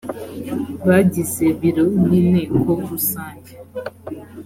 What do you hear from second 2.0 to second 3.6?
y inteko rusange